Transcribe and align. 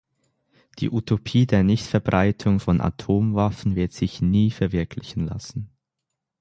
Die 0.79 0.89
Utopie 0.89 1.45
der 1.45 1.61
Nichtverbreitung 1.61 2.59
von 2.59 2.81
Atomwaffen 2.81 3.75
wird 3.75 3.93
sich 3.93 4.19
nie 4.19 4.49
verwirklichen 4.49 5.27
lassen. 5.27 5.69